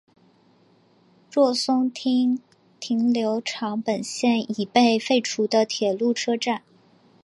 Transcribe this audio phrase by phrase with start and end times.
[1.29, 2.39] 若松町
[2.79, 6.63] 停留场本线已被废除的铁路车站。